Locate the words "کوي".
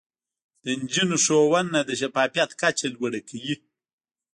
3.29-3.55